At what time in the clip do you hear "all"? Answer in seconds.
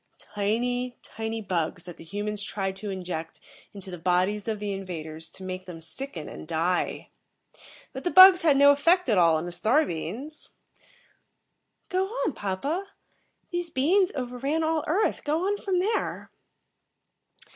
9.19-9.35, 14.63-14.83